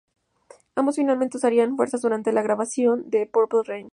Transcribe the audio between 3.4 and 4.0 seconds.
Rain".